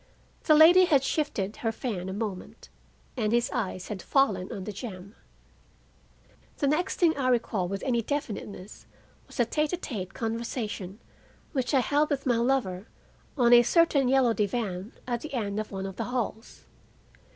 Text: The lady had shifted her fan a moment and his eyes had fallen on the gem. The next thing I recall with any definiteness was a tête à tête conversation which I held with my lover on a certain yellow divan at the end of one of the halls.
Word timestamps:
The 0.45 0.55
lady 0.55 0.85
had 0.85 1.03
shifted 1.03 1.57
her 1.57 1.71
fan 1.71 2.09
a 2.09 2.13
moment 2.13 2.69
and 3.15 3.31
his 3.31 3.51
eyes 3.53 3.89
had 3.89 4.01
fallen 4.01 4.51
on 4.51 4.63
the 4.63 4.71
gem. 4.71 5.13
The 6.57 6.65
next 6.67 6.95
thing 6.99 7.15
I 7.15 7.27
recall 7.27 7.67
with 7.67 7.83
any 7.83 8.01
definiteness 8.01 8.87
was 9.27 9.39
a 9.39 9.45
tête 9.45 9.73
à 9.77 9.77
tête 9.79 10.13
conversation 10.13 10.99
which 11.51 11.75
I 11.75 11.81
held 11.81 12.09
with 12.09 12.25
my 12.25 12.37
lover 12.37 12.87
on 13.37 13.53
a 13.53 13.61
certain 13.61 14.07
yellow 14.07 14.33
divan 14.33 14.93
at 15.05 15.21
the 15.21 15.35
end 15.35 15.59
of 15.59 15.71
one 15.71 15.85
of 15.85 15.97
the 15.97 16.05
halls. 16.05 16.65